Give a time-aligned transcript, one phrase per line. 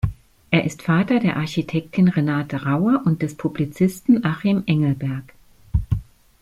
[0.49, 5.33] Er ist Vater der Architektin Renate Rauer und des Publizisten Achim Engelberg.